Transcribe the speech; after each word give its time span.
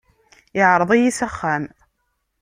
Iεreḍ-iyi 0.59 1.11
s 1.17 1.19
axxam. 1.27 1.63